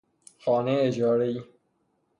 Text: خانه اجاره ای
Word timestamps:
خانه 0.39 0.71
اجاره 0.81 1.25
ای 1.27 1.43